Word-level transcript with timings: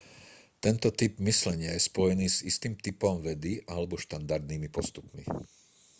tento 0.63 0.87
typ 0.99 1.13
myslenia 1.29 1.71
je 1.77 1.85
spojený 1.89 2.25
s 2.25 2.37
istým 2.51 2.73
typom 2.85 3.15
vedy 3.27 3.53
alebo 3.73 4.01
štandardnými 4.05 4.65
postupmi 4.77 5.21